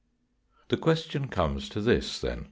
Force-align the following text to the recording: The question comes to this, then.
The 0.69 0.77
question 0.77 1.27
comes 1.27 1.69
to 1.69 1.79
this, 1.79 2.19
then. 2.19 2.39